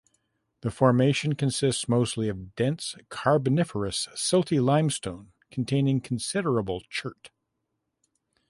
The 0.61 0.71
formation 0.71 1.35
consists 1.35 1.87
mostly 1.87 2.27
of 2.27 2.55
dense 2.55 2.95
carboniferous 3.09 4.07
silty 4.15 4.59
limestone 4.59 5.31
containing 5.51 6.01
considerable 6.01 6.81
chert. 6.89 7.29